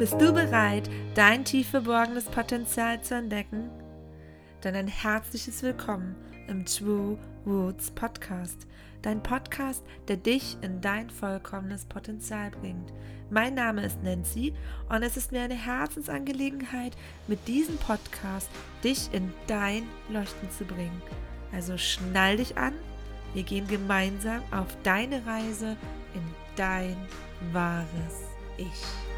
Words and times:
Bist 0.00 0.18
du 0.18 0.32
bereit, 0.32 0.88
dein 1.14 1.44
tief 1.44 1.68
verborgenes 1.68 2.24
Potenzial 2.24 3.02
zu 3.02 3.16
entdecken? 3.16 3.68
Dann 4.62 4.74
ein 4.74 4.88
herzliches 4.88 5.62
Willkommen 5.62 6.16
im 6.48 6.64
True 6.64 7.18
Roots 7.44 7.90
Podcast. 7.90 8.66
Dein 9.02 9.22
Podcast, 9.22 9.84
der 10.08 10.16
dich 10.16 10.56
in 10.62 10.80
dein 10.80 11.10
vollkommenes 11.10 11.84
Potenzial 11.84 12.50
bringt. 12.50 12.94
Mein 13.28 13.52
Name 13.52 13.84
ist 13.84 14.02
Nancy 14.02 14.54
und 14.88 15.02
es 15.02 15.18
ist 15.18 15.32
mir 15.32 15.42
eine 15.42 15.66
Herzensangelegenheit, 15.66 16.96
mit 17.28 17.46
diesem 17.46 17.76
Podcast 17.76 18.48
dich 18.82 19.12
in 19.12 19.34
dein 19.48 19.82
Leuchten 20.08 20.50
zu 20.50 20.64
bringen. 20.64 21.02
Also 21.52 21.76
schnall 21.76 22.38
dich 22.38 22.56
an, 22.56 22.72
wir 23.34 23.42
gehen 23.42 23.68
gemeinsam 23.68 24.40
auf 24.50 24.74
deine 24.82 25.26
Reise 25.26 25.76
in 26.14 26.22
dein 26.56 26.96
wahres 27.52 28.24
Ich. 28.56 29.09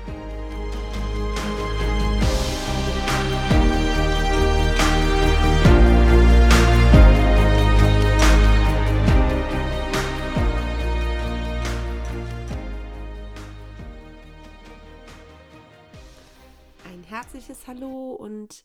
Hallo 17.82 18.12
und 18.12 18.64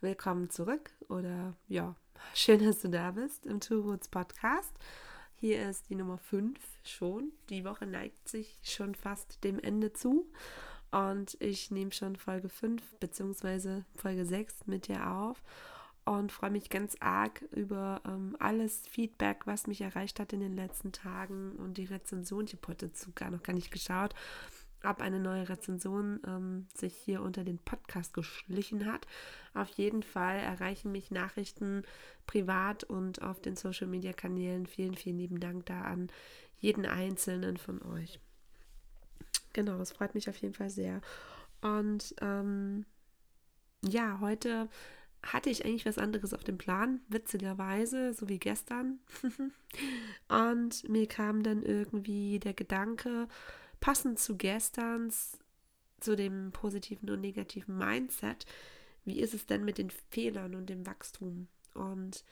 willkommen 0.00 0.50
zurück 0.50 0.90
oder 1.08 1.54
ja, 1.68 1.94
schön, 2.34 2.64
dass 2.64 2.80
du 2.80 2.88
da 2.88 3.12
bist 3.12 3.46
im 3.46 3.60
Two 3.60 3.80
Roots 3.80 4.08
Podcast. 4.08 4.72
Hier 5.36 5.68
ist 5.70 5.88
die 5.88 5.94
Nummer 5.94 6.18
5 6.18 6.58
schon. 6.82 7.30
Die 7.48 7.64
Woche 7.64 7.86
neigt 7.86 8.28
sich 8.28 8.58
schon 8.64 8.96
fast 8.96 9.44
dem 9.44 9.60
Ende 9.60 9.92
zu. 9.92 10.26
Und 10.90 11.36
ich 11.38 11.70
nehme 11.70 11.92
schon 11.92 12.16
Folge 12.16 12.48
5 12.48 12.82
bzw. 12.98 13.82
Folge 13.94 14.24
6 14.24 14.66
mit 14.66 14.88
dir 14.88 15.12
auf 15.12 15.40
und 16.04 16.32
freue 16.32 16.50
mich 16.50 16.68
ganz 16.68 16.96
arg 16.98 17.42
über 17.52 18.00
ähm, 18.04 18.34
alles 18.40 18.82
Feedback, 18.88 19.46
was 19.46 19.68
mich 19.68 19.80
erreicht 19.80 20.18
hat 20.18 20.32
in 20.32 20.40
den 20.40 20.56
letzten 20.56 20.90
Tagen 20.90 21.52
und 21.52 21.78
die 21.78 21.84
Rezension. 21.84 22.46
Ich 22.46 22.54
habe 22.54 22.66
heute 22.66 22.90
sogar 22.94 23.30
noch 23.30 23.44
gar 23.44 23.52
nicht 23.52 23.70
geschaut, 23.70 24.12
ob 24.86 25.00
eine 25.00 25.20
neue 25.20 25.48
Rezension 25.48 26.20
ähm, 26.26 26.66
sich 26.74 26.94
hier 26.94 27.22
unter 27.22 27.44
den 27.44 27.58
Podcast 27.58 28.14
geschlichen 28.14 28.86
hat. 28.86 29.06
Auf 29.54 29.68
jeden 29.70 30.02
Fall 30.02 30.38
erreichen 30.38 30.92
mich 30.92 31.10
Nachrichten 31.10 31.82
privat 32.26 32.84
und 32.84 33.22
auf 33.22 33.40
den 33.40 33.56
Social 33.56 33.86
Media 33.86 34.12
Kanälen. 34.12 34.66
Vielen, 34.66 34.94
vielen 34.94 35.18
lieben 35.18 35.40
Dank 35.40 35.66
da 35.66 35.82
an 35.82 36.08
jeden 36.58 36.86
einzelnen 36.86 37.56
von 37.56 37.82
euch. 37.82 38.20
Genau, 39.52 39.80
es 39.80 39.92
freut 39.92 40.14
mich 40.14 40.28
auf 40.28 40.36
jeden 40.36 40.54
Fall 40.54 40.70
sehr. 40.70 41.00
Und 41.60 42.14
ähm, 42.20 42.84
ja, 43.82 44.20
heute 44.20 44.68
hatte 45.22 45.50
ich 45.50 45.64
eigentlich 45.64 45.86
was 45.86 45.98
anderes 45.98 46.32
auf 46.34 46.44
dem 46.44 46.58
Plan, 46.58 47.00
witzigerweise, 47.08 48.14
so 48.14 48.28
wie 48.28 48.38
gestern. 48.38 49.00
und 50.28 50.88
mir 50.88 51.06
kam 51.06 51.42
dann 51.42 51.62
irgendwie 51.62 52.38
der 52.38 52.54
Gedanke, 52.54 53.28
passend 53.86 54.18
zu 54.18 54.36
gestern, 54.36 55.12
zu 56.00 56.16
dem 56.16 56.50
positiven 56.50 57.08
und 57.08 57.20
negativen 57.20 57.78
Mindset, 57.78 58.44
wie 59.04 59.20
ist 59.20 59.32
es 59.32 59.46
denn 59.46 59.64
mit 59.64 59.78
den 59.78 59.90
Fehlern 60.10 60.56
und 60.56 60.66
dem 60.66 60.84
Wachstum? 60.84 61.46
Und 61.72 62.24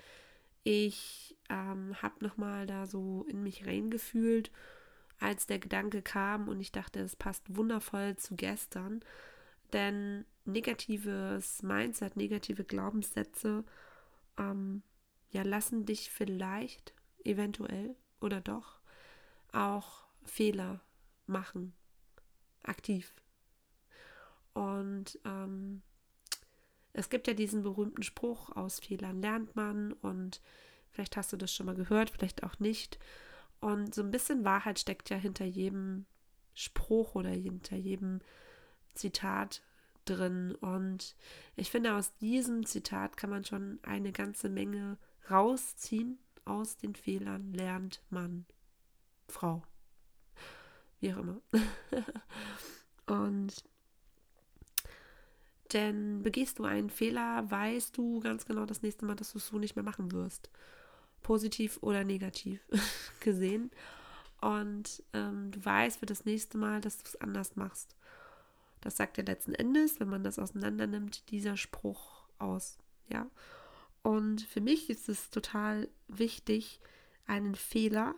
ich 0.65 1.37
ähm, 1.49 1.95
habe 2.03 2.25
nochmal 2.25 2.67
da 2.67 2.89
so 2.89 3.25
in 3.29 3.45
mich 3.45 3.69
reingefühlt 3.69 4.51
als 5.21 5.47
der 5.47 5.61
Gedanke 5.61 6.03
kam 6.03 6.49
und 6.49 6.61
ich 6.61 6.73
dachte, 6.73 6.99
es 6.99 7.15
passt 7.15 7.45
wundervoll 7.55 8.17
zu 8.17 8.35
gestern. 8.35 9.05
Denn 9.73 10.25
negatives 10.45 11.63
Mindset, 11.63 12.17
negative 12.17 12.65
Glaubenssätze, 12.65 13.63
ähm, 14.39 14.83
ja, 15.31 15.43
lassen 15.43 15.87
dich 15.87 16.11
vielleicht, 16.11 16.95
eventuell 17.23 17.95
oder 18.21 18.41
doch, 18.41 18.81
auch 19.53 20.09
Fehler 20.25 20.81
machen. 21.27 21.75
Aktiv. 22.63 23.15
Und 24.53 25.19
ähm, 25.25 25.83
es 26.93 27.11
gibt 27.11 27.27
ja 27.27 27.35
diesen 27.35 27.63
berühmten 27.63 28.03
Spruch, 28.03 28.51
aus 28.55 28.81
Fehlern 28.81 29.21
lernt 29.21 29.57
man 29.57 29.93
und 29.95 30.41
vielleicht 30.91 31.17
hast 31.17 31.33
du 31.33 31.37
das 31.37 31.53
schon 31.53 31.67
mal 31.67 31.75
gehört, 31.75 32.11
vielleicht 32.11 32.45
auch 32.45 32.59
nicht. 32.61 32.99
Und 33.61 33.95
so 33.95 34.03
ein 34.03 34.11
bisschen 34.11 34.45
Wahrheit 34.45 34.79
steckt 34.79 35.11
ja 35.11 35.17
hinter 35.17 35.45
jedem 35.45 36.07
Spruch 36.55 37.15
oder 37.17 37.31
hinter 37.31 37.77
jedem 37.77 38.21
Zitat 38.95 39.63
drin. 40.05 40.55
Und 40.55 41.17
ich 41.57 41.71
finde, 41.71 41.95
aus 41.95 42.15
diesem 42.19 42.65
Zitat 42.65 43.17
kann 43.17 43.31
man 43.31 43.45
schon 43.45 43.81
eine 43.83 44.13
ganze 44.13 44.49
Menge 44.49 44.99
rausziehen. 45.31 46.19
Aus 46.45 46.77
den 46.77 46.95
Fehlern 46.95 47.53
lernt 47.53 48.03
man 48.11 48.47
Frau. 49.29 49.63
Wie 51.01 51.13
auch 51.13 51.19
immer. 51.19 51.41
Und 53.07 53.65
denn 55.73 56.23
begehst 56.23 56.59
du 56.59 56.65
einen 56.65 56.91
Fehler, 56.91 57.51
weißt 57.51 57.97
du 57.97 58.21
ganz 58.21 58.47
genau 58.47 58.65
das 58.65 58.83
nächste 58.83 59.05
Mal, 59.05 59.17
dass 59.17 59.33
du 59.33 59.39
es 59.39 59.47
so 59.49 59.59
nicht 59.59 59.77
mehr 59.77 59.85
machen 59.85 60.13
wirst 60.13 60.51
positiv 61.25 61.79
oder 61.81 62.05
negativ 62.05 62.61
gesehen. 63.21 63.73
Und 64.41 65.03
ähm, 65.13 65.51
du 65.51 65.65
weißt 65.65 65.99
für 65.99 66.07
das 66.07 66.25
nächste 66.25 66.57
Mal, 66.57 66.81
dass 66.81 66.99
du 66.99 67.05
es 67.07 67.21
anders 67.21 67.57
machst. 67.57 67.97
Das 68.81 68.97
sagt 68.97 69.17
ja 69.17 69.25
letzten 69.25 69.55
Endes, 69.55 69.99
wenn 69.99 70.09
man 70.09 70.23
das 70.23 70.39
auseinander 70.39 70.87
nimmt, 70.87 71.29
dieser 71.31 71.57
Spruch 71.57 72.29
aus. 72.39 72.79
Ja. 73.09 73.27
Und 74.03 74.43
für 74.43 74.61
mich 74.61 74.91
ist 74.91 75.09
es 75.09 75.31
total 75.31 75.89
wichtig, 76.07 76.81
einen 77.27 77.55
Fehler 77.55 78.15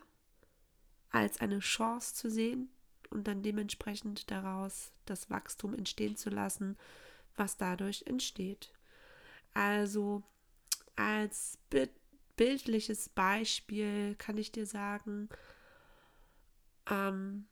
als 1.10 1.40
eine 1.40 1.60
Chance 1.60 2.14
zu 2.14 2.30
sehen 2.30 2.68
und 3.10 3.26
dann 3.28 3.42
dementsprechend 3.42 4.30
daraus 4.30 4.92
das 5.04 5.30
Wachstum 5.30 5.74
entstehen 5.74 6.16
zu 6.16 6.30
lassen, 6.30 6.76
was 7.36 7.56
dadurch 7.56 8.04
entsteht. 8.06 8.72
Also 9.54 10.22
als 10.96 11.58
bildliches 12.36 13.08
Beispiel 13.08 14.14
kann 14.16 14.36
ich 14.36 14.52
dir 14.52 14.66
sagen, 14.66 15.28
ähm, 16.90 17.46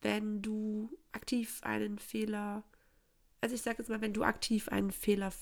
wenn 0.00 0.42
du 0.42 0.90
aktiv 1.12 1.60
einen 1.62 1.98
Fehler, 1.98 2.64
also 3.40 3.54
ich 3.54 3.62
sage 3.62 3.78
jetzt 3.78 3.88
mal, 3.88 4.00
wenn 4.00 4.14
du 4.14 4.24
aktiv 4.24 4.68
einen 4.68 4.90
Fehler 4.90 5.32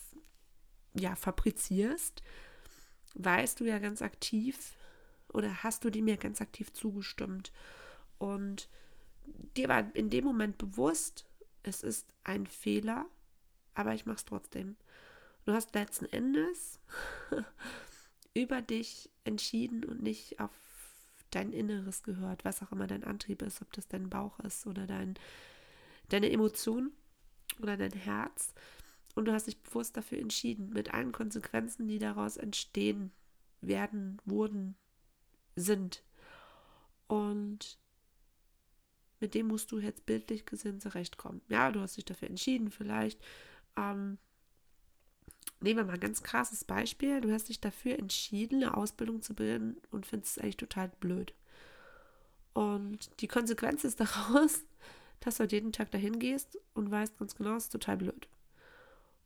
ja, 0.95 1.15
fabrizierst, 1.15 2.23
weißt 3.15 3.61
du 3.61 3.65
ja 3.65 3.79
ganz 3.79 4.03
aktiv 4.03 4.77
oder 5.33 5.63
hast 5.63 5.85
du 5.85 5.91
dem 5.91 6.09
ja 6.09 6.17
ganz 6.17 6.41
aktiv 6.41 6.73
zugestimmt 6.73 7.53
und 8.19 8.69
dir 9.57 9.69
war 9.69 9.95
in 9.95 10.11
dem 10.11 10.25
Moment 10.25 10.59
bewusst, 10.59 11.27
es 11.63 11.83
ist 11.83 12.13
ein 12.25 12.47
Fehler, 12.47 13.07
aber 13.75 13.95
ich 13.95 14.07
mache 14.07 14.17
es 14.17 14.25
trotzdem. 14.25 14.77
Du 15.45 15.53
hast 15.53 15.75
letzten 15.75 16.07
Endes 16.07 16.81
über 18.35 18.63
dich 18.63 19.11
entschieden 19.25 19.85
und 19.85 20.03
nicht 20.03 20.41
auf 20.41 20.51
dein 21.31 21.53
Inneres 21.53 22.03
gehört, 22.03 22.45
was 22.45 22.63
auch 22.63 22.73
immer 22.73 22.87
dein 22.87 23.05
Antrieb 23.05 23.43
ist, 23.43 23.63
ob 23.63 23.73
das 23.73 23.89
dein 23.89 24.11
Bauch 24.11 24.39
ist 24.41 24.67
oder 24.67 24.87
dein, 24.87 25.15
deine 26.09 26.31
Emotion 26.31 26.93
oder 27.61 27.77
dein 27.77 27.93
Herz. 27.93 28.53
Und 29.15 29.27
du 29.27 29.33
hast 29.33 29.47
dich 29.47 29.61
bewusst 29.61 29.97
dafür 29.97 30.19
entschieden, 30.19 30.71
mit 30.71 30.93
allen 30.95 31.13
Konsequenzen, 31.13 31.89
die 31.89 31.99
daraus 31.99 32.37
entstehen 32.37 33.13
werden, 33.61 34.21
wurden, 34.25 34.77
sind. 35.57 36.03
Und 37.07 37.79
mit 39.21 39.35
dem 39.35 39.49
musst 39.49 39.71
du 39.73 39.79
jetzt 39.79 40.07
bildlich 40.07 40.47
gesehen 40.47 40.81
zurechtkommen. 40.81 41.43
Ja, 41.49 41.71
du 41.71 41.81
hast 41.81 41.97
dich 41.97 42.05
dafür 42.05 42.29
entschieden, 42.29 42.71
vielleicht 42.71 43.21
ähm, 43.77 44.19
nehmen 45.61 45.79
wir 45.79 45.85
mal 45.85 45.95
ein 45.95 46.01
ganz 46.01 46.23
krasses 46.23 46.65
Beispiel. 46.65 47.21
Du 47.21 47.33
hast 47.33 47.49
dich 47.49 47.61
dafür 47.61 47.99
entschieden, 47.99 48.63
eine 48.63 48.77
Ausbildung 48.77 49.23
zu 49.23 49.35
bilden 49.35 49.77
und 49.91 50.07
findest 50.07 50.37
es 50.37 50.43
eigentlich 50.43 50.57
total 50.57 50.89
blöd. 51.01 51.35
Und 52.53 53.11
die 53.21 53.29
Konsequenz 53.29 53.85
ist 53.85 54.01
daraus, 54.01 54.65
dass 55.21 55.37
du 55.37 55.41
halt 55.41 55.53
jeden 55.53 55.73
Tag 55.73 55.91
dahin 55.91 56.19
gehst 56.19 56.59
und 56.75 56.91
weißt 56.91 57.19
ganz 57.19 57.35
genau, 57.35 57.57
es 57.57 57.65
ist 57.65 57.73
total 57.73 57.99
blöd. 57.99 58.29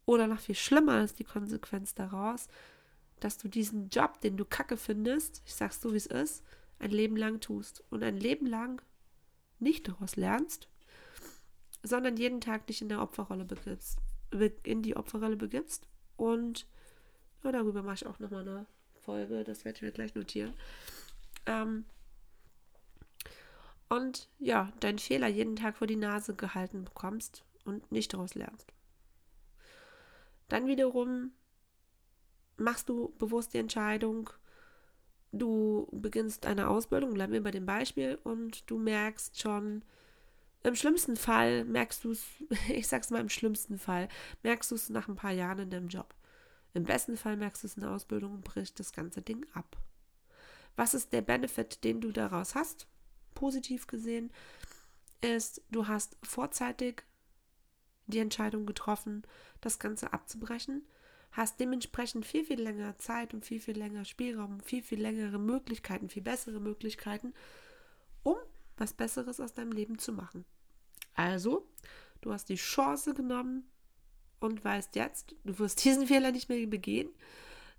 Oder 0.06 0.26
noch 0.26 0.40
viel 0.40 0.54
schlimmer 0.54 1.02
ist 1.02 1.18
die 1.18 1.24
Konsequenz 1.24 1.94
daraus, 1.94 2.48
dass 3.24 3.38
du 3.38 3.48
diesen 3.48 3.88
Job, 3.88 4.20
den 4.20 4.36
du 4.36 4.44
kacke 4.44 4.76
findest, 4.76 5.40
ich 5.46 5.54
sag's 5.54 5.80
so 5.80 5.94
wie 5.94 5.96
es 5.96 6.04
ist, 6.04 6.44
ein 6.78 6.90
Leben 6.90 7.16
lang 7.16 7.40
tust 7.40 7.82
und 7.88 8.04
ein 8.04 8.18
Leben 8.18 8.44
lang 8.44 8.82
nicht 9.58 9.88
daraus 9.88 10.16
lernst, 10.16 10.68
sondern 11.82 12.18
jeden 12.18 12.42
Tag 12.42 12.66
dich 12.66 12.82
in 12.82 12.90
der 12.90 13.00
Opferrolle 13.00 13.46
begibst, 13.46 13.98
in 14.62 14.82
die 14.82 14.94
Opferrolle 14.94 15.36
begibst 15.36 15.88
und 16.18 16.66
ja, 17.42 17.50
darüber 17.50 17.82
mache 17.82 17.94
ich 17.94 18.06
auch 18.06 18.18
nochmal 18.18 18.46
eine 18.46 18.66
Folge. 19.00 19.42
Das 19.42 19.64
werde 19.64 19.76
ich 19.76 19.82
mir 19.82 19.92
gleich 19.92 20.14
notieren. 20.14 20.52
Ähm, 21.46 21.86
und 23.88 24.28
ja, 24.38 24.70
deinen 24.80 24.98
Fehler 24.98 25.28
jeden 25.28 25.56
Tag 25.56 25.78
vor 25.78 25.86
die 25.86 25.96
Nase 25.96 26.34
gehalten 26.34 26.84
bekommst 26.84 27.42
und 27.64 27.90
nicht 27.90 28.12
daraus 28.12 28.34
lernst. 28.34 28.70
Dann 30.50 30.66
wiederum 30.66 31.32
machst 32.56 32.88
du 32.88 33.14
bewusst 33.18 33.54
die 33.54 33.58
Entscheidung, 33.58 34.30
du 35.32 35.88
beginnst 35.92 36.46
eine 36.46 36.68
Ausbildung, 36.68 37.14
bleiben 37.14 37.32
wir 37.32 37.42
bei 37.42 37.50
dem 37.50 37.66
Beispiel, 37.66 38.18
und 38.22 38.68
du 38.70 38.78
merkst 38.78 39.40
schon, 39.40 39.82
im 40.62 40.76
schlimmsten 40.76 41.16
Fall 41.16 41.64
merkst 41.64 42.04
du 42.04 42.12
es, 42.12 42.24
ich 42.68 42.88
sag's 42.88 43.10
mal 43.10 43.20
im 43.20 43.28
schlimmsten 43.28 43.78
Fall, 43.78 44.08
merkst 44.42 44.70
du 44.70 44.74
es 44.74 44.90
nach 44.90 45.08
ein 45.08 45.16
paar 45.16 45.32
Jahren 45.32 45.58
in 45.58 45.70
deinem 45.70 45.88
Job. 45.88 46.14
Im 46.72 46.84
besten 46.84 47.16
Fall 47.16 47.36
merkst 47.36 47.62
du 47.62 47.66
es 47.66 47.74
in 47.74 47.82
der 47.82 47.92
Ausbildung 47.92 48.32
und 48.32 48.44
bricht 48.44 48.80
das 48.80 48.92
ganze 48.92 49.22
Ding 49.22 49.46
ab. 49.54 49.76
Was 50.76 50.94
ist 50.94 51.12
der 51.12 51.22
Benefit, 51.22 51.84
den 51.84 52.00
du 52.00 52.10
daraus 52.10 52.54
hast? 52.54 52.88
Positiv 53.34 53.86
gesehen 53.86 54.32
ist, 55.20 55.62
du 55.70 55.86
hast 55.86 56.16
vorzeitig 56.22 57.04
die 58.06 58.18
Entscheidung 58.18 58.66
getroffen, 58.66 59.22
das 59.60 59.78
Ganze 59.78 60.12
abzubrechen, 60.12 60.86
hast 61.34 61.58
dementsprechend 61.58 62.24
viel, 62.24 62.44
viel 62.44 62.60
länger 62.60 62.96
Zeit 62.98 63.34
und 63.34 63.44
viel, 63.44 63.60
viel 63.60 63.76
länger 63.76 64.04
Spielraum, 64.04 64.60
viel, 64.60 64.82
viel 64.82 65.00
längere 65.00 65.38
Möglichkeiten, 65.38 66.08
viel 66.08 66.22
bessere 66.22 66.60
Möglichkeiten, 66.60 67.34
um 68.22 68.36
was 68.76 68.94
Besseres 68.94 69.40
aus 69.40 69.52
deinem 69.52 69.72
Leben 69.72 69.98
zu 69.98 70.12
machen. 70.12 70.44
Also, 71.14 71.68
du 72.20 72.32
hast 72.32 72.48
die 72.48 72.54
Chance 72.54 73.14
genommen 73.14 73.68
und 74.38 74.64
weißt 74.64 74.94
jetzt, 74.94 75.34
du 75.44 75.58
wirst 75.58 75.84
diesen 75.84 76.06
Fehler 76.06 76.30
nicht 76.30 76.48
mehr 76.48 76.66
begehen, 76.68 77.10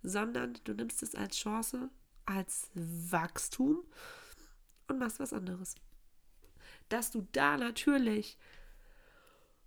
sondern 0.03 0.59
du 0.65 0.73
nimmst 0.73 1.01
es 1.01 1.15
als 1.15 1.37
Chance, 1.37 1.89
als 2.25 2.69
Wachstum 2.73 3.85
und 4.87 4.99
machst 4.99 5.19
was 5.19 5.31
anderes. 5.31 5.75
Dass 6.89 7.09
du 7.09 7.25
da 7.31 7.57
natürlich 7.57 8.37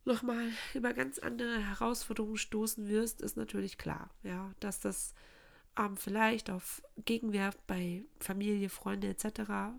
nochmal 0.08 0.50
über 0.75 0.93
ganz 0.93 1.19
andere 1.19 1.58
Herausforderungen 1.58 2.37
stoßen 2.37 2.88
wirst, 2.88 3.22
ist 3.22 3.37
natürlich 3.37 3.78
klar. 3.78 4.10
Ja, 4.25 4.52
dass 4.58 4.81
das 4.81 5.14
ähm, 5.78 5.96
vielleicht 5.96 6.50
auf 6.50 6.82
Gegenwehr 7.05 7.52
bei 7.66 8.05
Familie, 8.19 8.69
Freunde 8.69 9.08
etc 9.08 9.78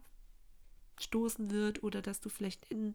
stoßen 1.01 1.51
wird 1.51 1.83
oder 1.83 2.01
dass 2.01 2.19
du 2.19 2.29
vielleicht 2.29 2.69
in 2.69 2.93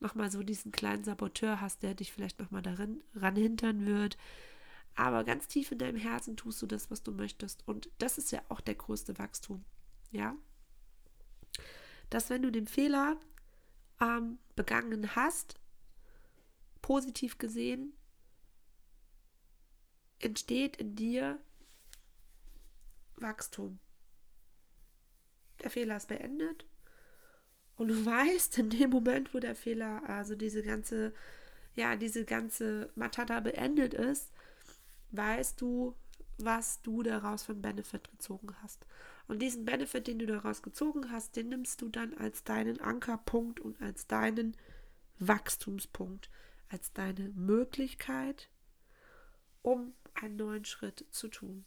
nochmal 0.00 0.30
so 0.30 0.42
diesen 0.42 0.72
kleinen 0.72 1.04
Saboteur 1.04 1.60
hast, 1.60 1.82
der 1.82 1.94
dich 1.94 2.12
vielleicht 2.12 2.38
nochmal 2.38 2.62
darin 2.62 3.02
ranhintern 3.14 3.86
wird. 3.86 4.16
Aber 4.94 5.24
ganz 5.24 5.48
tief 5.48 5.72
in 5.72 5.78
deinem 5.78 5.98
Herzen 5.98 6.36
tust 6.36 6.60
du 6.62 6.66
das, 6.66 6.90
was 6.90 7.02
du 7.02 7.12
möchtest. 7.12 7.66
Und 7.66 7.90
das 7.98 8.18
ist 8.18 8.32
ja 8.32 8.40
auch 8.48 8.60
der 8.60 8.74
größte 8.74 9.18
Wachstum. 9.18 9.64
Ja? 10.10 10.34
Dass 12.10 12.30
wenn 12.30 12.42
du 12.42 12.50
den 12.50 12.66
Fehler 12.66 13.16
ähm, 14.00 14.38
begangen 14.54 15.14
hast, 15.16 15.58
positiv 16.86 17.38
gesehen, 17.38 17.92
entsteht 20.20 20.76
in 20.76 20.94
dir 20.94 21.40
Wachstum. 23.16 23.80
Der 25.64 25.70
Fehler 25.70 25.96
ist 25.96 26.06
beendet 26.06 26.64
und 27.74 27.88
du 27.88 28.06
weißt, 28.06 28.58
in 28.58 28.70
dem 28.70 28.90
Moment, 28.90 29.34
wo 29.34 29.40
der 29.40 29.56
Fehler, 29.56 30.08
also 30.08 30.36
diese 30.36 30.62
ganze, 30.62 31.12
ja, 31.74 31.96
diese 31.96 32.24
ganze 32.24 32.92
Matata 32.94 33.40
beendet 33.40 33.92
ist, 33.92 34.30
weißt 35.10 35.60
du, 35.60 35.96
was 36.38 36.82
du 36.82 37.02
daraus 37.02 37.42
für 37.42 37.52
einen 37.52 37.62
Benefit 37.62 38.08
gezogen 38.12 38.54
hast. 38.62 38.86
Und 39.26 39.42
diesen 39.42 39.64
Benefit, 39.64 40.06
den 40.06 40.20
du 40.20 40.26
daraus 40.26 40.62
gezogen 40.62 41.10
hast, 41.10 41.34
den 41.34 41.48
nimmst 41.48 41.82
du 41.82 41.88
dann 41.88 42.14
als 42.14 42.44
deinen 42.44 42.80
Ankerpunkt 42.80 43.58
und 43.58 43.82
als 43.82 44.06
deinen 44.06 44.56
Wachstumspunkt, 45.18 46.30
als 46.68 46.92
deine 46.92 47.30
Möglichkeit, 47.30 48.48
um 49.62 49.94
einen 50.14 50.36
neuen 50.36 50.64
Schritt 50.64 51.06
zu 51.10 51.28
tun. 51.28 51.64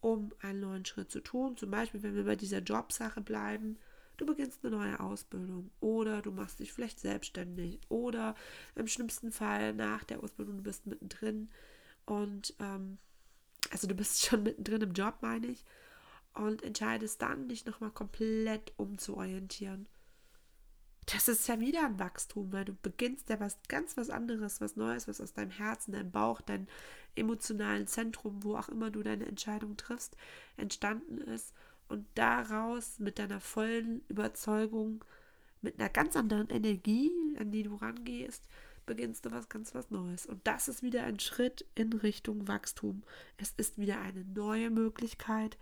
Um 0.00 0.32
einen 0.40 0.60
neuen 0.60 0.84
Schritt 0.84 1.10
zu 1.10 1.20
tun. 1.20 1.56
Zum 1.56 1.70
Beispiel, 1.70 2.02
wenn 2.02 2.16
wir 2.16 2.24
bei 2.24 2.36
dieser 2.36 2.58
Jobsache 2.58 3.20
bleiben, 3.20 3.78
du 4.16 4.26
beginnst 4.26 4.64
eine 4.64 4.76
neue 4.76 5.00
Ausbildung 5.00 5.70
oder 5.80 6.22
du 6.22 6.32
machst 6.32 6.58
dich 6.58 6.72
vielleicht 6.72 7.00
selbstständig 7.00 7.80
oder 7.88 8.34
im 8.74 8.86
schlimmsten 8.86 9.32
Fall 9.32 9.74
nach 9.74 10.04
der 10.04 10.22
Ausbildung, 10.22 10.58
du 10.58 10.62
bist 10.62 10.86
mittendrin 10.86 11.50
und 12.04 12.54
ähm, 12.58 12.98
also 13.70 13.86
du 13.86 13.94
bist 13.94 14.20
schon 14.26 14.42
mittendrin 14.42 14.82
im 14.82 14.92
Job, 14.92 15.16
meine 15.20 15.46
ich, 15.46 15.64
und 16.34 16.62
entscheidest 16.62 17.20
dann, 17.22 17.48
dich 17.48 17.66
nochmal 17.66 17.90
komplett 17.90 18.72
umzuorientieren. 18.76 19.86
Das 21.06 21.26
ist 21.26 21.48
ja 21.48 21.58
wieder 21.58 21.84
ein 21.84 21.98
Wachstum, 21.98 22.52
weil 22.52 22.64
du 22.64 22.74
beginnst 22.74 23.28
ja 23.28 23.40
was 23.40 23.58
ganz 23.68 23.96
was 23.96 24.08
anderes, 24.08 24.60
was 24.60 24.76
Neues, 24.76 25.08
was 25.08 25.20
aus 25.20 25.32
deinem 25.32 25.50
Herzen, 25.50 25.92
deinem 25.92 26.12
Bauch, 26.12 26.40
deinem 26.40 26.68
emotionalen 27.16 27.86
Zentrum, 27.86 28.44
wo 28.44 28.56
auch 28.56 28.68
immer 28.68 28.90
du 28.90 29.02
deine 29.02 29.26
Entscheidung 29.26 29.76
triffst, 29.76 30.16
entstanden 30.56 31.18
ist 31.18 31.52
und 31.88 32.06
daraus 32.14 32.98
mit 32.98 33.18
deiner 33.18 33.40
vollen 33.40 34.02
Überzeugung, 34.08 35.04
mit 35.60 35.78
einer 35.78 35.88
ganz 35.88 36.16
anderen 36.16 36.48
Energie, 36.50 37.10
an 37.38 37.50
die 37.50 37.64
du 37.64 37.74
rangehst, 37.74 38.42
beginnst 38.86 39.26
du 39.26 39.30
was 39.30 39.48
ganz 39.48 39.74
was 39.74 39.90
Neues. 39.90 40.26
Und 40.26 40.46
das 40.46 40.68
ist 40.68 40.82
wieder 40.82 41.04
ein 41.04 41.20
Schritt 41.20 41.66
in 41.74 41.92
Richtung 41.92 42.48
Wachstum. 42.48 43.02
Es 43.36 43.52
ist 43.56 43.78
wieder 43.78 44.00
eine 44.00 44.24
neue 44.24 44.70
Möglichkeit, 44.70 45.56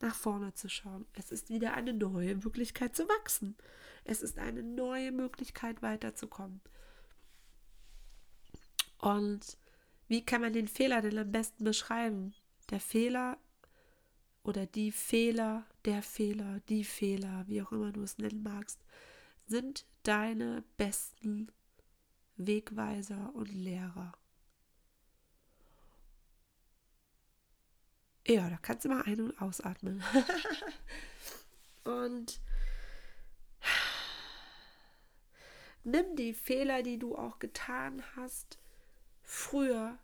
nach 0.00 0.14
vorne 0.14 0.54
zu 0.54 0.68
schauen. 0.68 1.06
Es 1.14 1.32
ist 1.32 1.48
wieder 1.48 1.74
eine 1.74 1.92
neue 1.92 2.36
Möglichkeit 2.36 2.94
zu 2.94 3.08
wachsen. 3.08 3.56
Es 4.04 4.22
ist 4.22 4.38
eine 4.38 4.62
neue 4.62 5.12
Möglichkeit 5.12 5.82
weiterzukommen. 5.82 6.60
Und 8.98 9.58
wie 10.08 10.24
kann 10.24 10.40
man 10.40 10.52
den 10.52 10.68
Fehler 10.68 11.02
denn 11.02 11.18
am 11.18 11.32
besten 11.32 11.64
beschreiben? 11.64 12.34
Der 12.70 12.80
Fehler 12.80 13.38
oder 14.42 14.66
die 14.66 14.92
Fehler, 14.92 15.66
der 15.84 16.02
Fehler, 16.02 16.60
die 16.68 16.84
Fehler, 16.84 17.44
wie 17.48 17.62
auch 17.62 17.72
immer 17.72 17.92
du 17.92 18.02
es 18.02 18.18
nennen 18.18 18.42
magst, 18.42 18.84
sind 19.46 19.86
deine 20.02 20.62
besten 20.76 21.50
Wegweiser 22.36 23.34
und 23.34 23.52
Lehrer. 23.52 24.12
Ja, 28.26 28.50
da 28.50 28.58
kannst 28.60 28.84
du 28.84 28.88
mal 28.88 29.02
ein- 29.02 29.20
und 29.20 29.40
ausatmen. 29.40 30.02
und 31.84 32.40
nimm 35.84 36.16
die 36.16 36.34
Fehler, 36.34 36.82
die 36.82 36.98
du 36.98 37.16
auch 37.16 37.38
getan 37.38 38.02
hast, 38.16 38.58
früher 39.22 39.98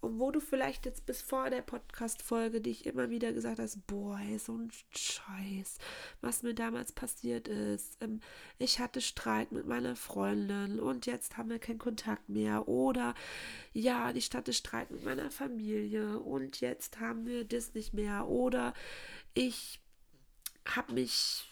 und 0.00 0.20
wo 0.20 0.30
du 0.30 0.40
vielleicht 0.40 0.86
jetzt 0.86 1.06
bis 1.06 1.22
vor 1.22 1.50
der 1.50 1.62
Podcast-Folge 1.62 2.60
dich 2.60 2.86
immer 2.86 3.10
wieder 3.10 3.32
gesagt 3.32 3.58
hast, 3.58 3.84
boah, 3.86 4.20
so 4.38 4.56
ein 4.56 4.70
Scheiß, 4.90 5.78
was 6.20 6.42
mir 6.42 6.54
damals 6.54 6.92
passiert 6.92 7.48
ist. 7.48 7.96
Ähm, 8.00 8.20
ich 8.58 8.78
hatte 8.78 9.00
Streit 9.00 9.50
mit 9.50 9.66
meiner 9.66 9.96
Freundin 9.96 10.78
und 10.78 11.06
jetzt 11.06 11.36
haben 11.36 11.50
wir 11.50 11.58
keinen 11.58 11.78
Kontakt 11.78 12.28
mehr. 12.28 12.68
Oder 12.68 13.14
ja, 13.72 14.12
ich 14.12 14.30
hatte 14.32 14.52
Streit 14.52 14.90
mit 14.90 15.04
meiner 15.04 15.30
Familie 15.30 16.20
und 16.20 16.60
jetzt 16.60 17.00
haben 17.00 17.26
wir 17.26 17.44
das 17.44 17.74
nicht 17.74 17.92
mehr. 17.92 18.28
Oder 18.28 18.74
ich 19.34 19.80
habe 20.64 20.92
mich 20.92 21.50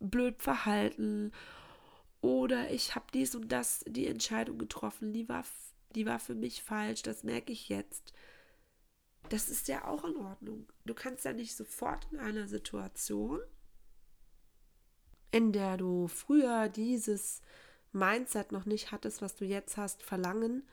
blöd 0.00 0.42
verhalten. 0.42 1.32
Oder 2.20 2.70
ich 2.70 2.94
habe 2.94 3.06
dies 3.12 3.34
und 3.34 3.52
das, 3.52 3.84
die 3.86 4.06
Entscheidung 4.06 4.58
getroffen, 4.58 5.12
die 5.12 5.28
war 5.28 5.44
die 5.94 6.06
war 6.06 6.18
für 6.18 6.34
mich 6.34 6.62
falsch, 6.62 7.02
das 7.02 7.24
merke 7.24 7.52
ich 7.52 7.68
jetzt. 7.68 8.12
Das 9.28 9.48
ist 9.48 9.68
ja 9.68 9.86
auch 9.86 10.04
in 10.04 10.16
Ordnung. 10.16 10.66
Du 10.84 10.94
kannst 10.94 11.24
ja 11.24 11.32
nicht 11.32 11.54
sofort 11.54 12.06
in 12.12 12.18
einer 12.18 12.48
Situation, 12.48 13.40
in 15.30 15.52
der 15.52 15.76
du 15.76 16.08
früher 16.08 16.68
dieses 16.68 17.42
Mindset 17.92 18.52
noch 18.52 18.64
nicht 18.64 18.92
hattest, 18.92 19.20
was 19.22 19.34
du 19.34 19.44
jetzt 19.44 19.76
hast, 19.76 20.02
verlangen, 20.02 20.66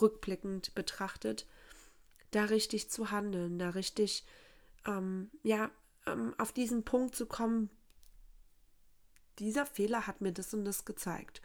rückblickend 0.00 0.74
betrachtet, 0.74 1.46
da 2.30 2.44
richtig 2.44 2.90
zu 2.90 3.10
handeln, 3.10 3.58
da 3.58 3.70
richtig, 3.70 4.24
ähm, 4.86 5.30
ja, 5.42 5.70
ähm, 6.06 6.34
auf 6.38 6.52
diesen 6.52 6.84
Punkt 6.84 7.14
zu 7.14 7.26
kommen, 7.26 7.70
dieser 9.38 9.66
Fehler 9.66 10.06
hat 10.06 10.20
mir 10.20 10.32
das 10.32 10.54
und 10.54 10.64
das 10.64 10.84
gezeigt. 10.84 11.42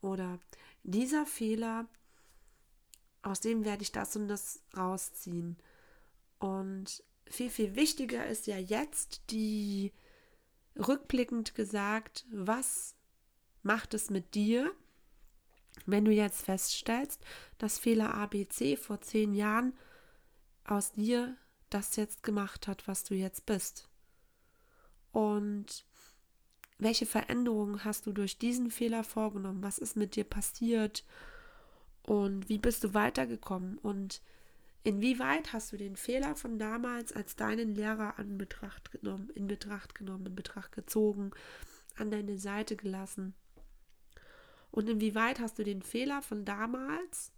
Oder 0.00 0.38
dieser 0.82 1.26
Fehler 1.26 1.86
aus 3.22 3.40
dem 3.40 3.64
werde 3.64 3.82
ich 3.82 3.92
das 3.92 4.16
und 4.16 4.28
das 4.28 4.62
rausziehen. 4.76 5.56
Und 6.38 7.04
viel, 7.26 7.50
viel 7.50 7.76
wichtiger 7.76 8.26
ist 8.26 8.46
ja 8.46 8.58
jetzt 8.58 9.30
die 9.30 9.92
rückblickend 10.76 11.54
gesagt, 11.54 12.26
was 12.30 12.96
macht 13.62 13.94
es 13.94 14.10
mit 14.10 14.34
dir, 14.34 14.72
wenn 15.86 16.04
du 16.04 16.12
jetzt 16.12 16.44
feststellst, 16.44 17.24
dass 17.58 17.78
Fehler 17.78 18.14
ABC 18.14 18.76
vor 18.76 19.00
zehn 19.00 19.34
Jahren 19.34 19.76
aus 20.64 20.92
dir 20.92 21.36
das 21.70 21.96
jetzt 21.96 22.22
gemacht 22.22 22.68
hat, 22.68 22.86
was 22.86 23.04
du 23.04 23.14
jetzt 23.14 23.46
bist. 23.46 23.88
Und 25.12 25.86
welche 26.78 27.06
Veränderungen 27.06 27.84
hast 27.84 28.06
du 28.06 28.12
durch 28.12 28.38
diesen 28.38 28.70
Fehler 28.70 29.04
vorgenommen? 29.04 29.62
Was 29.62 29.78
ist 29.78 29.96
mit 29.96 30.16
dir 30.16 30.24
passiert? 30.24 31.04
Und 32.02 32.48
wie 32.48 32.58
bist 32.58 32.84
du 32.84 32.94
weitergekommen? 32.94 33.78
Und 33.78 34.22
inwieweit 34.82 35.52
hast 35.52 35.72
du 35.72 35.76
den 35.76 35.96
Fehler 35.96 36.34
von 36.34 36.58
damals 36.58 37.12
als 37.12 37.36
deinen 37.36 37.74
Lehrer 37.74 38.18
an 38.18 38.38
Betracht 38.38 38.90
genommen, 38.90 39.30
in 39.30 39.46
Betracht 39.46 39.94
genommen, 39.94 40.26
in 40.26 40.34
Betracht 40.34 40.72
gezogen, 40.72 41.30
an 41.96 42.10
deine 42.10 42.38
Seite 42.38 42.76
gelassen? 42.76 43.34
Und 44.70 44.88
inwieweit 44.88 45.38
hast 45.38 45.58
du 45.58 45.64
den 45.64 45.82
Fehler 45.82 46.22
von 46.22 46.44
damals 46.44 47.30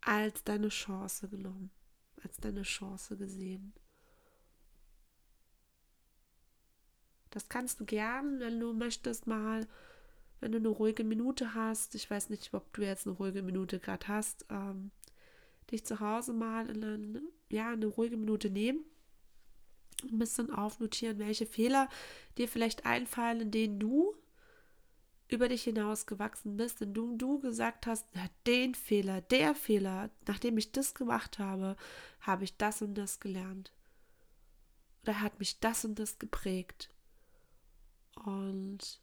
als 0.00 0.42
deine 0.42 0.70
Chance 0.70 1.28
genommen, 1.28 1.70
als 2.22 2.38
deine 2.38 2.62
Chance 2.62 3.16
gesehen? 3.16 3.74
Das 7.30 7.48
kannst 7.48 7.80
du 7.80 7.84
gern, 7.84 8.40
wenn 8.40 8.60
du 8.60 8.72
möchtest, 8.74 9.26
mal, 9.26 9.66
wenn 10.42 10.52
du 10.52 10.58
eine 10.58 10.68
ruhige 10.68 11.04
Minute 11.04 11.54
hast. 11.54 11.94
Ich 11.94 12.10
weiß 12.10 12.28
nicht, 12.28 12.52
ob 12.52 12.72
du 12.74 12.82
jetzt 12.82 13.06
eine 13.06 13.16
ruhige 13.16 13.42
Minute 13.42 13.78
gerade 13.78 14.08
hast. 14.08 14.44
Ähm, 14.50 14.90
dich 15.70 15.86
zu 15.86 16.00
Hause 16.00 16.32
mal 16.32 16.68
in 16.68 16.84
eine, 16.84 17.22
ja, 17.48 17.70
eine 17.70 17.86
ruhige 17.86 18.16
Minute 18.16 18.50
nehmen. 18.50 18.84
Ein 20.02 20.18
bisschen 20.18 20.52
aufnotieren, 20.52 21.20
welche 21.20 21.46
Fehler 21.46 21.88
dir 22.36 22.48
vielleicht 22.48 22.84
einfallen, 22.86 23.40
in 23.40 23.50
denen 23.52 23.78
du 23.78 24.16
über 25.28 25.48
dich 25.48 25.62
hinaus 25.62 26.06
gewachsen 26.06 26.56
bist, 26.56 26.82
in 26.82 26.92
du, 26.92 27.16
du 27.16 27.38
gesagt 27.38 27.86
hast, 27.86 28.08
na, 28.12 28.26
den 28.46 28.74
Fehler, 28.74 29.20
der 29.20 29.54
Fehler, 29.54 30.10
nachdem 30.26 30.58
ich 30.58 30.72
das 30.72 30.92
gemacht 30.92 31.38
habe, 31.38 31.76
habe 32.20 32.42
ich 32.42 32.56
das 32.56 32.82
und 32.82 32.94
das 32.94 33.20
gelernt. 33.20 33.72
Oder 35.04 35.20
hat 35.20 35.38
mich 35.38 35.60
das 35.60 35.84
und 35.84 36.00
das 36.00 36.18
geprägt. 36.18 36.90
Und 38.24 39.00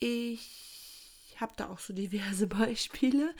ich 0.00 1.36
habe 1.36 1.52
da 1.56 1.68
auch 1.68 1.78
so 1.78 1.92
diverse 1.92 2.46
Beispiele, 2.48 3.34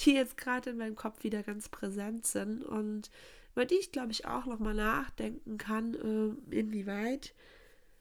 die 0.00 0.12
jetzt 0.12 0.36
gerade 0.36 0.70
in 0.70 0.78
meinem 0.78 0.96
Kopf 0.96 1.24
wieder 1.24 1.42
ganz 1.42 1.68
präsent 1.68 2.26
sind 2.26 2.64
und 2.64 3.10
über 3.52 3.66
die 3.66 3.74
ich, 3.74 3.92
glaube 3.92 4.12
ich, 4.12 4.26
auch 4.26 4.46
nochmal 4.46 4.74
nachdenken 4.74 5.58
kann, 5.58 5.94
äh, 5.94 6.54
inwieweit 6.56 7.34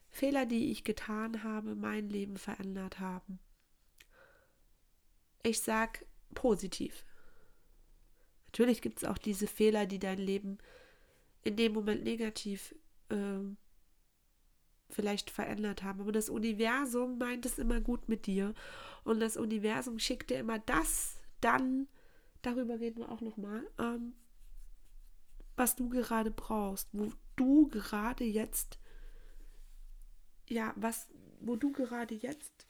Fehler, 0.09 0.45
die 0.45 0.71
ich 0.71 0.83
getan 0.83 1.43
habe, 1.43 1.75
mein 1.75 2.09
Leben 2.09 2.37
verändert 2.37 2.99
haben. 2.99 3.39
Ich 5.43 5.61
sage 5.61 6.05
positiv. 6.33 7.05
Natürlich 8.47 8.81
gibt 8.81 8.99
es 8.99 9.05
auch 9.05 9.17
diese 9.17 9.47
Fehler, 9.47 9.85
die 9.85 9.99
dein 9.99 10.19
Leben 10.19 10.57
in 11.43 11.55
dem 11.55 11.73
Moment 11.73 12.03
negativ 12.03 12.75
äh, 13.09 13.39
vielleicht 14.91 15.29
verändert 15.29 15.83
haben. 15.83 16.01
Aber 16.01 16.11
das 16.11 16.29
Universum 16.29 17.17
meint 17.17 17.45
es 17.45 17.57
immer 17.57 17.81
gut 17.81 18.09
mit 18.09 18.25
dir. 18.25 18.53
Und 19.03 19.19
das 19.19 19.37
Universum 19.37 19.99
schickt 19.99 20.29
dir 20.29 20.39
immer 20.39 20.59
das 20.59 21.21
dann, 21.41 21.87
darüber 22.41 22.79
reden 22.79 22.99
wir 22.99 23.11
auch 23.11 23.21
nochmal, 23.21 23.67
ähm, 23.79 24.13
was 25.57 25.75
du 25.75 25.89
gerade 25.89 26.31
brauchst, 26.31 26.89
wo 26.93 27.11
du 27.35 27.67
gerade 27.67 28.23
jetzt, 28.23 28.79
ja, 30.47 30.73
was, 30.75 31.09
wo 31.39 31.55
du 31.55 31.71
gerade 31.71 32.15
jetzt 32.15 32.67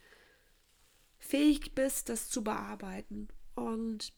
fähig 1.20 1.76
bist, 1.76 2.10
das 2.10 2.30
zu 2.30 2.44
bearbeiten. 2.44 3.28
Und 3.56 4.14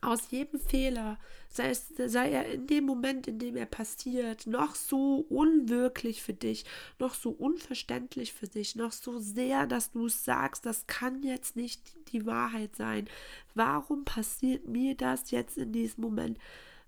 aus 0.00 0.30
jedem 0.30 0.60
Fehler, 0.60 1.18
sei, 1.48 1.70
es, 1.70 1.88
sei 1.96 2.30
er 2.30 2.52
in 2.52 2.66
dem 2.66 2.84
Moment, 2.84 3.26
in 3.26 3.38
dem 3.38 3.56
er 3.56 3.66
passiert, 3.66 4.46
noch 4.46 4.74
so 4.74 5.26
unwirklich 5.28 6.22
für 6.22 6.34
dich, 6.34 6.64
noch 6.98 7.14
so 7.14 7.30
unverständlich 7.30 8.32
für 8.32 8.48
dich, 8.48 8.76
noch 8.76 8.92
so 8.92 9.18
sehr, 9.18 9.66
dass 9.66 9.92
du 9.92 10.06
es 10.06 10.24
sagst, 10.24 10.66
das 10.66 10.86
kann 10.86 11.22
jetzt 11.22 11.56
nicht 11.56 11.82
die 12.12 12.26
Wahrheit 12.26 12.76
sein. 12.76 13.08
Warum 13.54 14.04
passiert 14.04 14.68
mir 14.68 14.94
das 14.94 15.30
jetzt 15.30 15.58
in 15.58 15.72
diesem 15.72 16.02
Moment? 16.02 16.38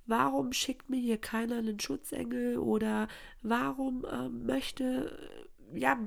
Warum 0.07 0.53
schickt 0.53 0.89
mir 0.89 1.01
hier 1.01 1.19
keiner 1.19 1.57
einen 1.57 1.81
Schutzengel 1.81 2.59
oder 2.59 3.09
warum 3.43 4.05
äh, 4.05 4.29
möchte, 4.29 5.19
ja, 5.75 5.99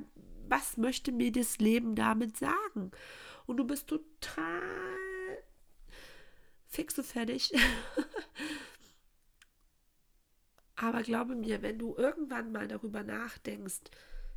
was 0.50 0.77
möchte 0.77 1.12
mir 1.12 1.31
das 1.31 1.60
Leben 1.60 1.96
damit 1.96 2.36
sagen? 2.36 2.91
Und 3.46 3.58
du 3.58 3.65
bist 3.65 3.88
total 3.88 4.62
fix 6.71 6.97
und 6.97 7.05
fertig. 7.05 7.53
Aber 10.75 11.03
glaube 11.03 11.35
mir, 11.35 11.61
wenn 11.61 11.77
du 11.77 11.95
irgendwann 11.95 12.51
mal 12.51 12.67
darüber 12.67 13.03
nachdenkst, 13.03 13.91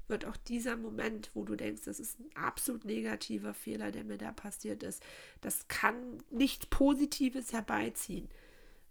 wird 0.08 0.26
auch 0.26 0.36
dieser 0.36 0.76
Moment, 0.76 1.30
wo 1.32 1.44
du 1.44 1.56
denkst, 1.56 1.82
das 1.86 1.98
ist 1.98 2.20
ein 2.20 2.30
absolut 2.34 2.84
negativer 2.84 3.54
Fehler, 3.54 3.90
der 3.90 4.04
mir 4.04 4.18
da 4.18 4.32
passiert 4.32 4.82
ist, 4.82 5.02
das 5.40 5.66
kann 5.68 6.18
nichts 6.30 6.66
Positives 6.66 7.54
herbeiziehen, 7.54 8.28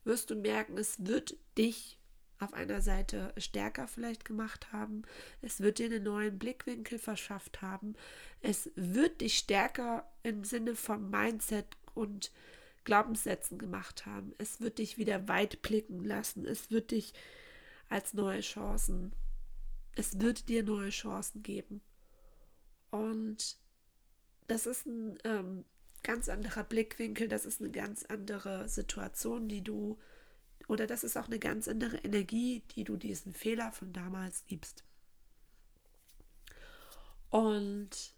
wirst 0.04 0.32
du 0.32 0.36
merken, 0.36 0.78
es 0.80 1.06
wird 1.06 1.38
dich 1.56 2.00
auf 2.40 2.54
einer 2.54 2.82
Seite 2.82 3.34
stärker 3.38 3.88
vielleicht 3.88 4.26
gemacht 4.26 4.74
haben, 4.74 5.04
es 5.42 5.62
wird 5.62 5.78
dir 5.78 5.86
einen 5.86 6.04
neuen 6.04 6.40
Blickwinkel 6.40 6.98
verschafft 6.98 7.62
haben, 7.62 7.94
es 8.42 8.72
wird 8.76 9.22
dich 9.22 9.38
stärker 9.38 10.12
im 10.24 10.44
Sinne 10.44 10.76
von 10.76 11.12
Mindset 11.12 11.68
und 11.94 12.32
Glaubenssätzen 12.84 13.58
gemacht 13.58 14.06
haben. 14.06 14.34
Es 14.38 14.62
wird 14.62 14.78
dich 14.78 14.98
wieder 14.98 15.28
weit 15.28 15.62
blicken 15.62 16.04
lassen. 16.04 16.46
Es 16.46 16.72
wird 16.72 16.92
dich 16.92 17.14
als 17.90 18.14
neue 18.14 18.42
Chancen, 18.42 19.14
es 19.96 20.20
wird 20.20 20.50
dir 20.50 20.64
neue 20.64 20.90
Chancen 20.90 21.44
geben. 21.44 21.82
Und 22.90 23.58
das 24.48 24.66
ist 24.66 24.86
ein 24.86 25.18
ähm, 25.24 25.66
ganz 26.02 26.30
anderer 26.30 26.64
Blickwinkel, 26.64 27.28
das 27.28 27.46
ist 27.46 27.62
eine 27.62 27.72
ganz 27.72 28.04
andere 28.04 28.68
Situation, 28.68 29.48
die 29.48 29.64
du, 29.64 30.00
oder 30.68 30.88
das 30.88 31.04
ist 31.04 31.18
auch 31.18 31.28
eine 31.28 31.40
ganz 31.40 31.68
andere 31.68 31.98
Energie, 31.98 32.64
die 32.76 32.84
du 32.84 32.98
diesen 32.98 33.34
Fehler 33.34 33.72
von 33.72 33.94
damals 33.94 34.46
gibst. 34.46 34.84
Und 37.30 38.16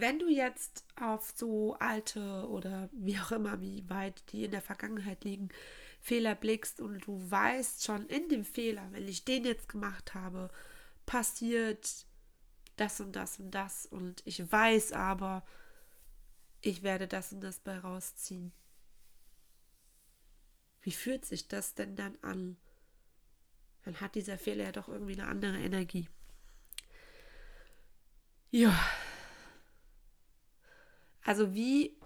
wenn 0.00 0.18
du 0.18 0.28
jetzt 0.28 0.84
auf 1.00 1.32
so 1.34 1.74
alte 1.74 2.46
oder 2.48 2.88
wie 2.92 3.18
auch 3.18 3.32
immer, 3.32 3.60
wie 3.60 3.88
weit 3.88 4.22
die 4.32 4.44
in 4.44 4.50
der 4.50 4.62
Vergangenheit 4.62 5.24
liegen, 5.24 5.48
Fehler 6.00 6.34
blickst 6.34 6.80
und 6.80 7.06
du 7.06 7.30
weißt 7.30 7.84
schon 7.84 8.06
in 8.06 8.28
dem 8.28 8.44
Fehler, 8.44 8.86
wenn 8.92 9.08
ich 9.08 9.24
den 9.24 9.44
jetzt 9.44 9.68
gemacht 9.68 10.14
habe, 10.14 10.50
passiert 11.04 12.06
das 12.76 13.00
und 13.00 13.16
das 13.16 13.38
und 13.38 13.50
das 13.50 13.86
und 13.86 14.22
ich 14.24 14.50
weiß 14.50 14.92
aber, 14.92 15.44
ich 16.60 16.82
werde 16.82 17.08
das 17.08 17.32
und 17.32 17.40
das 17.40 17.58
bei 17.58 17.78
rausziehen. 17.78 18.52
Wie 20.82 20.92
fühlt 20.92 21.24
sich 21.24 21.48
das 21.48 21.74
denn 21.74 21.96
dann 21.96 22.16
an? 22.22 22.56
Dann 23.84 24.00
hat 24.00 24.14
dieser 24.14 24.38
Fehler 24.38 24.64
ja 24.64 24.72
doch 24.72 24.88
irgendwie 24.88 25.14
eine 25.14 25.28
andere 25.28 25.58
Energie. 25.58 26.08
Ja, 28.50 28.74
also 31.26 31.52
wie 31.54 31.98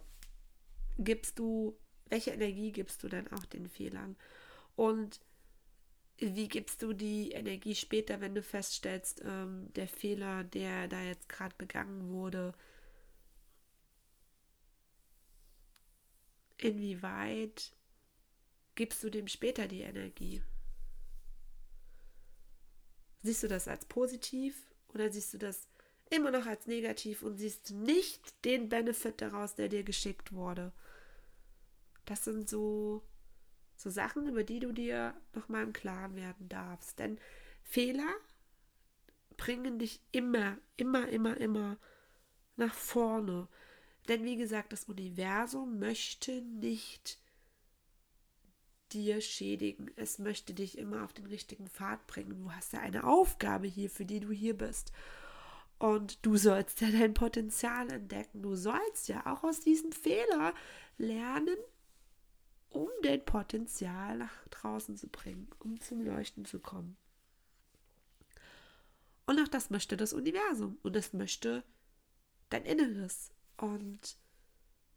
gibst 0.99 1.39
du, 1.39 1.79
welche 2.09 2.31
Energie 2.31 2.73
gibst 2.73 3.03
du 3.03 3.09
dann 3.09 3.29
auch 3.29 3.45
den 3.45 3.69
Fehlern? 3.69 4.17
Und 4.77 5.21
wie 6.17 6.49
gibst 6.49 6.81
du 6.81 6.95
die 6.95 7.33
Energie 7.33 7.75
später, 7.75 8.23
wenn 8.23 8.35
du 8.35 8.43
feststellst, 8.43 9.21
ähm, 9.23 9.71
der 9.75 9.89
Fehler, 9.89 10.45
der 10.45 10.89
da 10.89 11.03
jetzt 11.03 11.29
gerade 11.29 11.55
begangen 11.59 12.11
wurde, 12.13 12.55
inwieweit 16.57 17.75
gibst 18.75 19.05
du 19.05 19.11
dem 19.11 19.29
später 19.29 19.69
die 19.69 19.83
Energie? 19.83 20.43
Siehst 23.23 23.43
du 23.43 23.49
das 23.49 23.69
als 23.69 23.85
positiv 23.85 24.73
oder 24.89 25.13
siehst 25.13 25.35
du 25.35 25.39
das 25.39 25.70
immer 26.11 26.31
noch 26.31 26.47
als 26.47 26.67
negativ 26.67 27.23
und 27.23 27.39
siehst 27.39 27.71
nicht 27.71 28.45
den 28.45 28.69
Benefit 28.69 29.21
daraus, 29.21 29.55
der 29.55 29.69
dir 29.69 29.85
geschickt 29.85 30.33
wurde. 30.33 30.73
Das 32.05 32.25
sind 32.25 32.49
so, 32.49 33.03
so 33.77 33.91
Sachen, 33.91 34.29
über 34.29 34.43
die 34.43 34.59
du 34.59 34.73
dir 34.73 35.15
nochmal 35.35 35.63
im 35.63 35.73
Klaren 35.73 36.17
werden 36.17 36.49
darfst. 36.49 36.99
Denn 36.99 37.19
Fehler 37.63 38.13
bringen 39.37 39.79
dich 39.79 40.01
immer, 40.11 40.59
immer, 40.77 41.09
immer, 41.09 41.37
immer 41.37 41.79
nach 42.57 42.75
vorne. 42.75 43.49
Denn 44.09 44.25
wie 44.25 44.37
gesagt, 44.37 44.73
das 44.73 44.85
Universum 44.85 45.79
möchte 45.79 46.43
nicht 46.43 47.19
dir 48.93 49.21
schädigen. 49.21 49.91
Es 49.95 50.19
möchte 50.19 50.53
dich 50.53 50.77
immer 50.77 51.05
auf 51.05 51.13
den 51.13 51.27
richtigen 51.27 51.69
Pfad 51.69 52.05
bringen. 52.09 52.43
Du 52.43 52.53
hast 52.53 52.73
ja 52.73 52.81
eine 52.81 53.05
Aufgabe 53.05 53.69
hier, 53.69 53.89
für 53.89 54.05
die 54.05 54.19
du 54.19 54.33
hier 54.33 54.59
bist. 54.59 54.93
Und 55.81 56.25
du 56.27 56.37
sollst 56.37 56.83
ja 56.83 56.91
dein 56.91 57.15
Potenzial 57.15 57.91
entdecken. 57.91 58.43
Du 58.43 58.55
sollst 58.55 59.09
ja 59.09 59.25
auch 59.25 59.43
aus 59.45 59.61
diesem 59.61 59.93
Fehler 59.93 60.53
lernen, 60.99 61.57
um 62.69 62.89
dein 63.03 63.25
Potenzial 63.25 64.19
nach 64.19 64.49
draußen 64.51 64.99
zu 64.99 65.09
bringen, 65.09 65.49
um 65.59 65.81
zum 65.81 66.03
Leuchten 66.03 66.45
zu 66.45 66.61
kommen. 66.61 66.99
Und 69.25 69.41
auch 69.41 69.49
das 69.49 69.71
möchte 69.71 69.97
das 69.97 70.13
Universum 70.13 70.77
und 70.83 70.95
das 70.95 71.15
möchte 71.15 71.65
dein 72.51 72.67
Inneres. 72.67 73.33
Und 73.57 74.19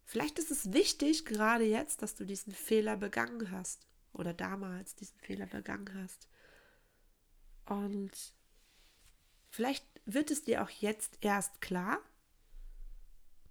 vielleicht 0.04 0.38
ist 0.38 0.50
es 0.50 0.74
wichtig, 0.74 1.24
gerade 1.24 1.64
jetzt, 1.64 2.02
dass 2.02 2.14
du 2.14 2.26
diesen 2.26 2.52
Fehler 2.52 2.98
begangen 2.98 3.50
hast 3.50 3.86
oder 4.12 4.34
damals 4.34 4.94
diesen 4.94 5.18
Fehler 5.20 5.46
begangen 5.46 5.94
hast. 5.94 6.28
Und 7.64 8.34
vielleicht 9.48 9.86
wird 10.06 10.30
es 10.30 10.44
dir 10.44 10.62
auch 10.62 10.70
jetzt 10.70 11.18
erst 11.20 11.60
klar, 11.60 11.98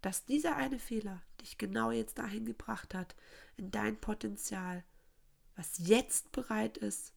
dass 0.01 0.25
dieser 0.25 0.55
eine 0.55 0.79
Fehler 0.79 1.21
dich 1.41 1.57
genau 1.57 1.91
jetzt 1.91 2.17
dahin 2.17 2.45
gebracht 2.45 2.93
hat, 2.93 3.15
in 3.55 3.71
dein 3.71 3.99
Potenzial, 3.99 4.83
was 5.55 5.77
jetzt 5.77 6.31
bereit 6.31 6.77
ist, 6.77 7.13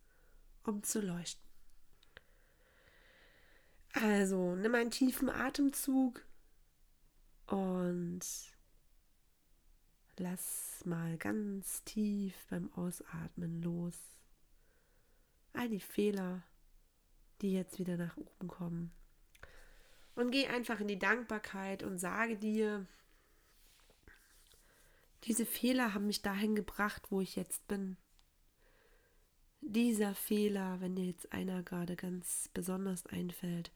um 0.62 0.82
zu 0.82 1.00
leuchten. 1.00 1.44
Also 3.92 4.54
nimm 4.56 4.74
einen 4.74 4.90
tiefen 4.90 5.30
Atemzug 5.30 6.24
und 7.46 8.20
lass 10.18 10.84
mal 10.84 11.16
ganz 11.16 11.82
tief 11.84 12.34
beim 12.50 12.72
Ausatmen 12.74 13.62
los. 13.62 13.96
All 15.54 15.68
die 15.68 15.80
Fehler, 15.80 16.42
die 17.40 17.52
jetzt 17.52 17.78
wieder 17.78 17.96
nach 17.96 18.16
oben 18.16 18.48
kommen. 18.48 18.92
Und 20.16 20.30
geh 20.30 20.46
einfach 20.46 20.80
in 20.80 20.88
die 20.88 20.98
Dankbarkeit 20.98 21.82
und 21.82 21.98
sage 21.98 22.36
dir, 22.36 22.86
diese 25.24 25.44
Fehler 25.46 25.92
haben 25.92 26.06
mich 26.06 26.22
dahin 26.22 26.54
gebracht, 26.54 27.10
wo 27.10 27.20
ich 27.20 27.36
jetzt 27.36 27.68
bin. 27.68 27.96
Dieser 29.60 30.14
Fehler, 30.14 30.80
wenn 30.80 30.96
dir 30.96 31.04
jetzt 31.04 31.32
einer 31.32 31.62
gerade 31.62 31.96
ganz 31.96 32.48
besonders 32.54 33.04
einfällt, 33.06 33.70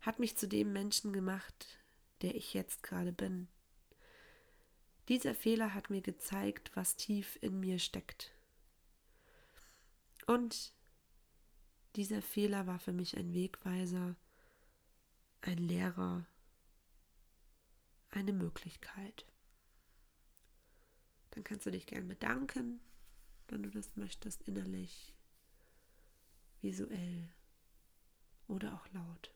hat 0.00 0.18
mich 0.18 0.36
zu 0.36 0.46
dem 0.46 0.72
Menschen 0.72 1.12
gemacht, 1.12 1.78
der 2.22 2.34
ich 2.34 2.52
jetzt 2.54 2.82
gerade 2.82 3.12
bin. 3.12 3.48
Dieser 5.08 5.34
Fehler 5.34 5.72
hat 5.72 5.88
mir 5.88 6.02
gezeigt, 6.02 6.70
was 6.74 6.96
tief 6.96 7.38
in 7.40 7.60
mir 7.60 7.78
steckt. 7.78 8.32
Und 10.26 10.74
dieser 11.96 12.20
Fehler 12.20 12.66
war 12.66 12.78
für 12.78 12.92
mich 12.92 13.16
ein 13.16 13.32
Wegweiser, 13.32 14.16
ein 15.40 15.58
Lehrer, 15.58 16.26
eine 18.10 18.32
Möglichkeit. 18.32 19.26
Dann 21.30 21.44
kannst 21.44 21.66
du 21.66 21.70
dich 21.70 21.86
gern 21.86 22.08
bedanken, 22.08 22.80
wenn 23.48 23.62
du 23.62 23.70
das 23.70 23.96
möchtest, 23.96 24.42
innerlich, 24.42 25.14
visuell 26.60 27.28
oder 28.46 28.74
auch 28.74 28.88
laut. 28.92 29.32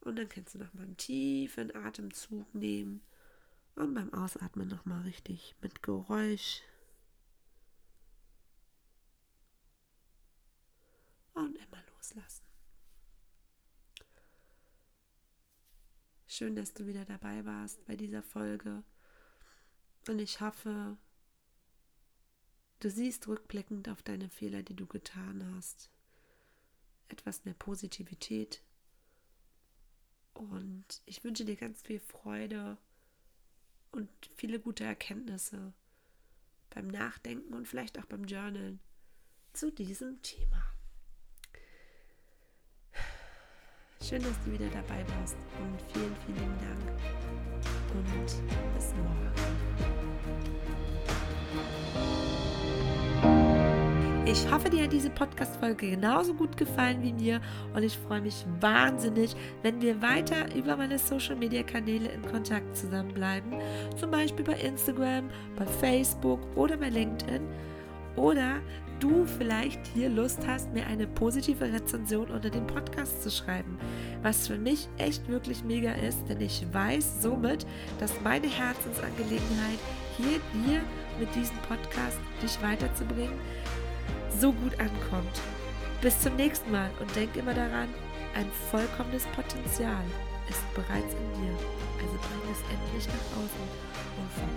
Und 0.00 0.16
dann 0.16 0.28
kannst 0.28 0.54
du 0.54 0.58
nochmal 0.58 0.84
einen 0.84 0.96
tiefen 0.96 1.74
Atemzug 1.74 2.54
nehmen 2.54 3.02
und 3.74 3.94
beim 3.94 4.12
Ausatmen 4.14 4.68
nochmal 4.68 5.02
richtig 5.02 5.54
mit 5.60 5.82
Geräusch 5.82 6.62
und 11.34 11.56
immer 11.56 11.82
loslassen. 11.94 12.49
Schön, 16.40 16.56
dass 16.56 16.72
du 16.72 16.86
wieder 16.86 17.04
dabei 17.04 17.44
warst 17.44 17.84
bei 17.84 17.96
dieser 17.96 18.22
Folge. 18.22 18.82
Und 20.08 20.18
ich 20.20 20.40
hoffe, 20.40 20.96
du 22.78 22.88
siehst 22.88 23.28
rückblickend 23.28 23.90
auf 23.90 24.02
deine 24.02 24.30
Fehler, 24.30 24.62
die 24.62 24.74
du 24.74 24.86
getan 24.86 25.54
hast, 25.54 25.90
etwas 27.08 27.44
mehr 27.44 27.52
Positivität. 27.52 28.62
Und 30.32 31.02
ich 31.04 31.22
wünsche 31.24 31.44
dir 31.44 31.56
ganz 31.56 31.82
viel 31.82 32.00
Freude 32.00 32.78
und 33.92 34.08
viele 34.34 34.60
gute 34.60 34.84
Erkenntnisse 34.84 35.74
beim 36.70 36.86
Nachdenken 36.86 37.52
und 37.52 37.68
vielleicht 37.68 37.98
auch 37.98 38.06
beim 38.06 38.24
Journalen 38.24 38.80
zu 39.52 39.70
diesem 39.70 40.22
Thema. 40.22 40.79
Schön, 44.02 44.22
dass 44.22 44.32
du 44.44 44.52
wieder 44.52 44.64
dabei 44.72 45.04
warst 45.18 45.36
und 45.60 45.78
vielen, 45.92 46.16
vielen 46.24 46.58
Dank 46.58 46.80
und 47.94 48.24
bis 48.74 48.94
morgen. 48.96 49.30
Ich 54.24 54.50
hoffe, 54.50 54.70
dir 54.70 54.84
hat 54.84 54.92
diese 54.92 55.10
Podcast-Folge 55.10 55.90
genauso 55.90 56.32
gut 56.32 56.56
gefallen 56.56 57.02
wie 57.02 57.12
mir 57.12 57.42
und 57.74 57.82
ich 57.82 57.98
freue 57.98 58.22
mich 58.22 58.46
wahnsinnig, 58.60 59.36
wenn 59.62 59.82
wir 59.82 60.00
weiter 60.00 60.54
über 60.54 60.76
meine 60.76 60.98
Social-Media-Kanäle 60.98 62.08
in 62.08 62.22
Kontakt 62.22 62.74
zusammenbleiben. 62.74 63.60
Zum 63.98 64.10
Beispiel 64.10 64.46
bei 64.46 64.54
Instagram, 64.54 65.28
bei 65.56 65.66
Facebook 65.66 66.40
oder 66.56 66.78
bei 66.78 66.88
LinkedIn. 66.88 67.42
Oder 68.16 68.60
du 69.00 69.24
vielleicht 69.24 69.80
hier 69.94 70.08
Lust 70.08 70.40
hast, 70.46 70.72
mir 70.72 70.86
eine 70.86 71.06
positive 71.06 71.72
Rezension 71.72 72.30
unter 72.30 72.50
dem 72.50 72.66
Podcast 72.66 73.22
zu 73.22 73.30
schreiben. 73.30 73.78
Was 74.22 74.46
für 74.46 74.58
mich 74.58 74.88
echt 74.98 75.28
wirklich 75.28 75.64
mega 75.64 75.92
ist, 75.92 76.28
denn 76.28 76.40
ich 76.40 76.66
weiß 76.72 77.22
somit, 77.22 77.66
dass 77.98 78.20
meine 78.22 78.46
Herzensangelegenheit 78.46 79.78
hier 80.16 80.40
dir 80.52 80.80
mit 81.18 81.34
diesem 81.34 81.56
Podcast 81.68 82.18
dich 82.42 82.60
weiterzubringen 82.62 83.38
so 84.38 84.52
gut 84.52 84.72
ankommt. 84.78 85.40
Bis 86.00 86.18
zum 86.20 86.36
nächsten 86.36 86.70
Mal 86.70 86.90
und 87.00 87.14
denk 87.16 87.36
immer 87.36 87.54
daran, 87.54 87.88
ein 88.34 88.46
vollkommenes 88.70 89.26
Potenzial 89.26 90.04
ist 90.48 90.74
bereits 90.74 91.14
in 91.14 91.42
dir. 91.42 91.52
Also 91.98 92.16
bring 92.16 92.52
es 92.52 92.60
endlich 92.70 93.06
nach 93.06 93.38
außen 93.38 93.60
und 94.16 94.50